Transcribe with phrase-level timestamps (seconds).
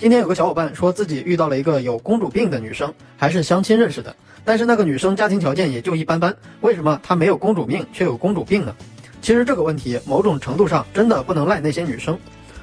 [0.00, 8.74] 今天有个小伙伴说自己遇到了一个有公主病的女生，还是相亲认识的，但是那个女生家庭条件也就一般般，为什么她没有公主命却有公主病呢？
[9.20, 12.18] 其实这个问题某种程度上真的不能赖那些女生。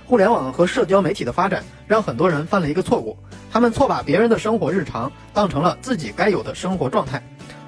[0.07, 3.15] 互联网和社交媒体的发展，让很多人犯了一个错误，
[3.57, 7.19] 他们错把别人的生活日常当成了自己该有的生活状态。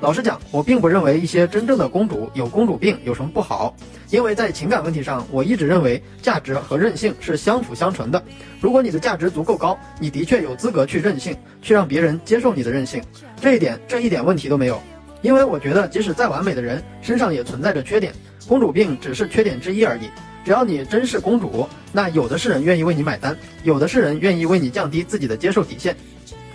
[0.01, 3.75] 老实讲，我并不认为一些真正的公主有公主病有什么不好，
[4.11, 8.23] 因为在情感问题上，我一直认为价值和任性是相辅相成的。
[8.61, 13.01] 如果你的价值足够高，你的确有资格去任性，去让别人接受你的任性，
[13.41, 14.79] 这一点这一点问题都没有。
[15.23, 18.13] 因为我觉得，即使再完美的人身上也存在着缺点，
[18.47, 20.01] 公主病只是缺点之一而已。
[20.45, 25.95] 只要你真是公主，那有的是人愿意为你买单，有的是人愿意为你降低自己的接受底线。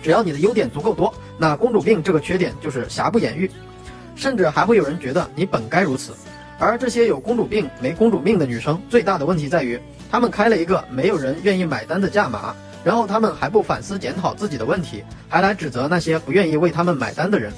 [0.01, 3.49] 只要你的优点足够多，那公主病这个缺点就是瑕不掩瑜，
[4.15, 6.13] 甚至还会有人觉得你本该如此。
[6.57, 9.79] 而这些有公主病没公主命的女生，最大的问题在于，
[10.11, 17.51] 她们开了一个没有人愿意买单的价码，然后她们还不反思检讨自己的问题，还来指责那些不愿意为她们买单的人。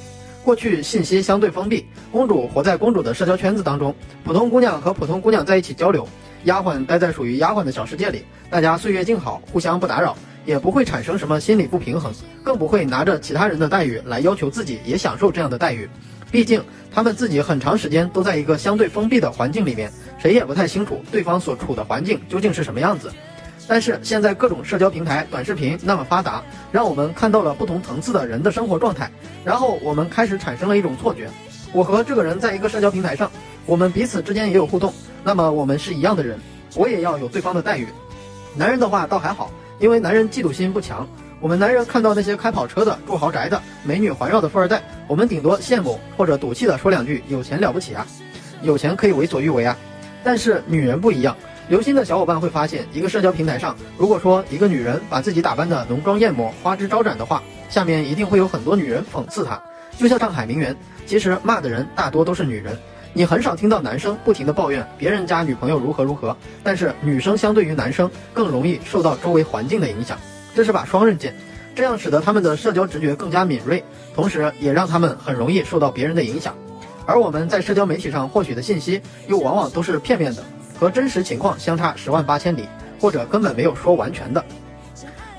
[0.47, 6.07] 过去信息相对封闭，公主活在公主的社交圈子当中，普通姑娘和普通姑娘在一起交流，
[6.45, 10.15] 丫鬟待在属于丫鬟的小世界里，大家岁月静好，互相不打扰。
[10.45, 15.89] 也不会产生什么心理不平衡，更不会拿着其他人的待遇来要求自己也享受这样的待遇。
[16.31, 23.11] 毕竟他们自己很长时间都在一个相对封闭的环境里面，谁也不太清楚对方所处的环境究竟是什么样子。
[23.67, 29.11] 但是现在各种社交平台、短视频那么发达，让我们看到了不同层次的人的生活状态，
[29.43, 31.29] 然后我们开始产生了一种错觉：
[31.73, 33.29] 我和这个人在一个社交平台上，
[33.65, 36.39] 我们彼此之间也有互动，那么我们是一样的人，
[36.75, 37.87] 我也要有对方的待遇。
[38.55, 39.51] 男人的话倒还好。
[39.79, 41.07] 因为男人嫉妒心不强，
[41.39, 48.03] 我们男人看到那些开跑车的、住豪宅的、美女环绕的富二代，我们顶多羡慕或者赌气的说两句：“有钱了不起啊，
[48.63, 49.77] 有钱可以为所欲为啊。”
[50.25, 51.37] 但是女人不一样，
[51.69, 59.61] 留心的小伙伴会发现，一个社交平台上，如果说一个女人把自己打扮的浓妆艳抹、花枝招展的话，下面一定会有很多女人讽刺她。
[59.97, 62.77] 就像上海名媛，其实骂的人大多都是女人。
[63.13, 70.17] 你很少听到男生不停的抱怨别人家女朋友如何如何，但是女生相对于男生更容易受到周围环境的影响，
[70.55, 71.35] 这是把双刃剑，
[71.75, 73.83] 这样使得他们的社交直觉更加敏锐，
[74.13, 76.55] 同时也让他们很容易受到别人的影响。
[77.07, 80.43] 而我们在社交媒体上获取的信息又往往都是片面的，
[80.79, 82.67] 和真实情况相差十万八千里，
[82.99, 84.43] 或者根本没有说完全的。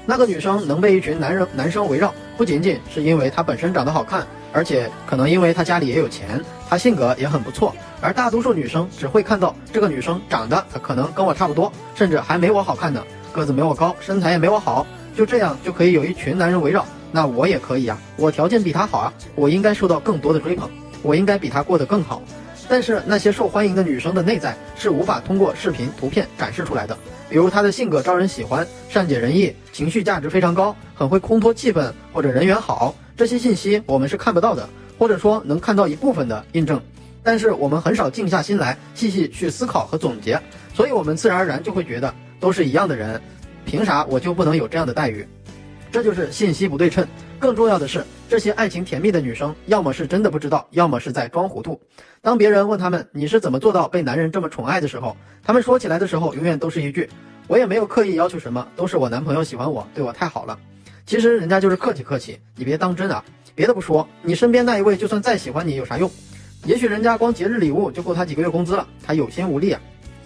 [0.04, 4.26] 那个女生能被一群男人男生围绕，不仅仅是因为她本身长得好看。
[4.50, 16.82] 而且可能因为她家里也有钱，她性格也很不错，而大多数女生只会看到这个女生长得可能跟我差不多，甚至还没我好看呢，个子没我高，身材也没我好，就这样就可以有一群男人围绕，
[17.12, 20.66] 那我也可以啊，我条件比她好啊，我应该受到更多的追捧，
[21.03, 22.22] 我应该比她过得更好。
[22.69, 26.97] 但是那些受欢迎的女生的内在是无法通过视频图片展示出来的，
[27.31, 32.95] 比如她的性格招人喜欢，善解人意，情绪价值非常高，很会烘托气氛，或者人缘好。
[33.17, 34.69] 这些信息我们是看不到的，
[34.99, 36.81] 或者说能看到一部分的印证，
[37.23, 40.41] 但是我们很少静下心来细细去思考和总结，
[40.75, 43.21] 所以我们自然而然就会觉得都是一样的人，
[43.65, 45.27] 凭啥我就不能有这样的待遇？
[45.91, 47.06] 这就是信息不对称。
[47.41, 51.81] 更重要的是，这些爱情甜蜜的女生，要么是真的不知道，要么是在装糊涂。
[52.21, 57.09] 当别人问他们你是怎么做到被男人这么宠爱的时候，他们说起来的时候，永远都是一句：
[57.47, 60.59] 我也没有刻意要求什么，都是我男朋友喜欢我，对我太好了。
[61.06, 63.25] 其实人家就是客气客气，你别当真啊！
[63.55, 66.11] 别的不说，你身边那一位就算再喜欢你，有啥用？
[66.67, 69.81] 也许人家光节日礼物就够他几个月工资了，他有心无力啊！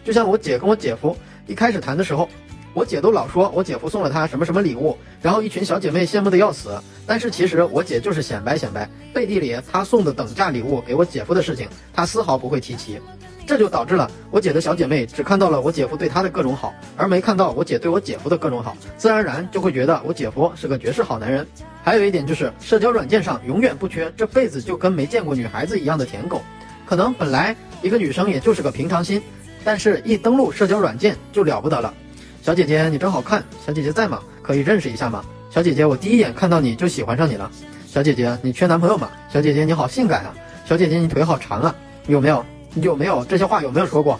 [0.05, 2.29] 就像我姐跟我姐夫一开始谈的时候，
[2.75, 6.81] 我姐都老说我姐夫送了她什么什么礼物，然后一群小姐妹羡慕的要死。
[7.07, 12.99] 但是其实我姐就是显摆显摆，背地里她送的等价礼物给我姐夫的事情，她丝毫不会提起。
[13.45, 21.47] 这就导致了我姐的小姐妹只看到了我姐夫对她的各种好，而没看到我姐对我姐夫的各种好，自然而然就会觉得我姐夫是个绝世好男人。
[21.83, 26.41] 还有一点就是，社交软件上永远不缺这辈子就跟没见过女孩子一样的舔狗。
[26.87, 29.21] 可能本来一个女生也就是个平常心，
[29.65, 31.93] 但是一登录社交软件就了不得了。
[32.43, 34.21] 小姐姐你真好看，小姐姐在吗？
[34.43, 35.25] 可以认识一下吗？
[35.49, 37.49] 小姐姐我第一眼看到你就喜欢上你了。
[37.87, 39.09] 小姐姐你缺男朋友吗？
[39.33, 40.35] 小姐姐你好性感啊！
[40.67, 41.73] 小姐姐你腿好长啊，
[42.09, 42.45] 有没有？
[42.75, 43.63] 有没有这些话？
[43.63, 44.19] 有没有说过？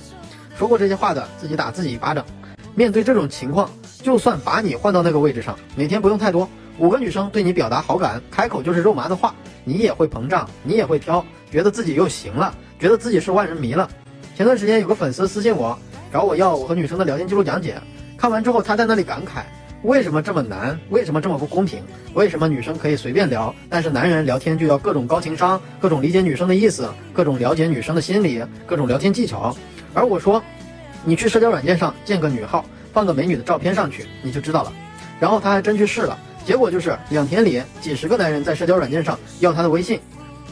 [0.57, 2.25] 说过这些话的，自己打自己一巴掌。
[2.77, 3.69] 面对这种情况，
[4.05, 6.49] 就算把你换到那个位置上，每天不用太多，
[6.79, 9.35] 五个女生对你表达好感，开口就是肉麻的话，
[9.65, 13.91] 你也会膨胀，你也会挑，觉得自己又行了，觉得自己是万人迷了。
[14.37, 15.77] 前段时间有个粉丝私信我，
[16.13, 17.75] 找我要我和女生的聊天记录讲解，
[18.23, 19.43] 看完之后他在那里感慨。
[19.83, 20.79] 为什么这么难？
[20.91, 21.83] 为什么这么不公平？
[22.15, 29.53] 为什么女生可以随便聊，但是男人聊天就要各种高情商，各种理解女生的意思，各种了解女生的心理，各种聊天技巧？
[29.93, 30.41] 而我说，
[31.05, 34.73] 你去社交软件上建个女号，放个美女的照片上去，你就知道了。
[35.19, 39.99] 然后他还真去试了，结果就是两天里几十个男人在社交软件上要他的微信。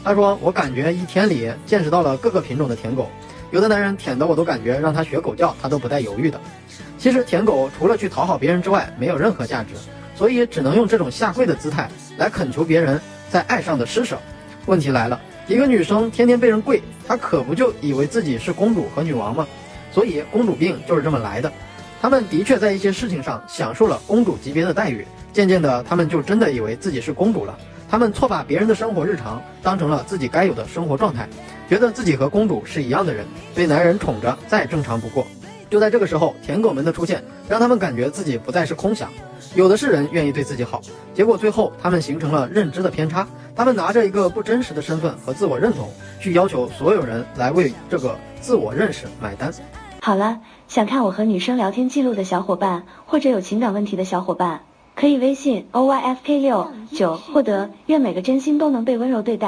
[0.03, 3.09] 他说：“我感觉一天里见识到了各个品种的舔狗，
[3.51, 6.39] 有的男人舔的我都感觉让他学狗叫，他都不带犹豫的。
[6.97, 9.73] 其实舔狗除了去讨好别人之外，没有任何价值，
[10.15, 12.99] 所以只能用这种下跪的姿态来恳求别人
[13.29, 14.17] 在爱上的施舍。
[14.67, 19.45] 问题来了，一个女生天天被人跪，她可不就以为自己是公主和女王吗？
[19.91, 21.51] 所以公主病就是这么来的。
[22.01, 27.57] 他们的确在一些事情上享受了公主级别的待遇，渐渐的，他们就真的以为自己是公主了。”
[27.91, 31.27] 他们错把别人的生活日常当成了自己该有的生活状态，
[31.67, 35.27] 觉得自己和公主是一样的人，被男人宠着再正常不过。
[35.69, 39.09] 就在这个时候，舔狗们的出现让他们感觉自己不再是空想，
[39.55, 40.79] 有的是人愿意对自己好。
[41.13, 43.27] 结果最后他们形成了认知的偏差，
[43.57, 45.89] 他们拿着一个不真实的身份和自我认同，
[46.21, 49.51] 去要求所有人来为这个自我认识买单。
[49.99, 50.39] 好了，
[50.69, 54.61] 想看我和女生聊天记录的小伙伴，或者有情感问题的小伙伴。
[54.95, 59.47] 可以微信 o y f k 六九获得，愿每个真心都能被温柔对待。